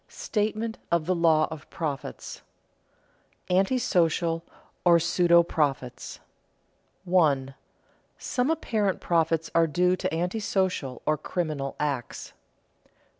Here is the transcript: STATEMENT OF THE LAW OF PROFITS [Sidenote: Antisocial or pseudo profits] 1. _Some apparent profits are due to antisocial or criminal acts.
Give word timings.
STATEMENT 0.07 0.79
OF 0.91 1.05
THE 1.05 1.13
LAW 1.13 1.47
OF 1.51 1.69
PROFITS 1.69 2.41
[Sidenote: 3.47 3.59
Antisocial 3.59 4.43
or 4.83 4.97
pseudo 4.97 5.43
profits] 5.43 6.19
1. 7.05 7.53
_Some 8.19 8.51
apparent 8.51 8.99
profits 8.99 9.51
are 9.53 9.67
due 9.67 9.95
to 9.97 10.11
antisocial 10.11 11.03
or 11.05 11.19
criminal 11.19 11.75
acts. 11.79 12.33